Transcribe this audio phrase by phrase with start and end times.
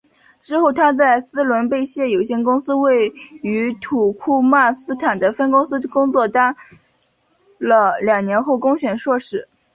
[0.41, 3.13] 之后她在斯伦贝谢有限公司位
[3.43, 6.27] 于土库曼斯坦的分公司工作
[7.59, 9.47] 了两年后选攻硕士。